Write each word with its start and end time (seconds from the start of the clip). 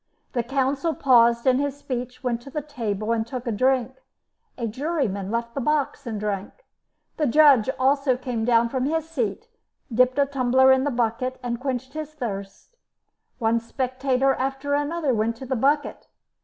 The 0.33 0.41
counsel 0.41 0.95
paused 0.95 1.45
in 1.45 1.59
his 1.59 1.77
speech, 1.77 2.23
went 2.23 2.41
to 2.41 2.49
the 2.49 2.63
table, 2.63 3.11
and 3.11 3.21
took 3.27 3.45
a 3.45 3.51
drink; 3.51 4.01
a 4.57 4.65
juryman 4.65 5.29
left 5.29 5.53
the 5.53 5.61
box 5.61 6.07
and 6.07 6.19
drank. 6.19 6.65
The 7.17 7.27
judge 7.27 7.69
also 7.77 8.17
came 8.17 8.43
down 8.43 8.67
from 8.69 8.85
his 8.87 9.07
seat, 9.07 9.47
dipped 9.93 10.17
a 10.17 10.25
tumbler 10.25 10.71
in 10.71 10.85
the 10.85 10.89
bucket 10.89 11.39
and 11.43 11.59
quenched 11.59 11.93
his 11.93 12.15
thirst; 12.15 12.77
one 13.37 13.59
spectator 13.59 14.33
after 14.33 14.73
another 14.73 15.13
went 15.13 15.35
to 15.35 15.45
the 15.45 15.55
bucket. 15.55 16.07